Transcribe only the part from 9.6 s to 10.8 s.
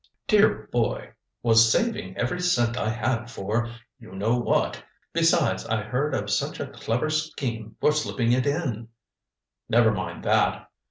"Never mind that!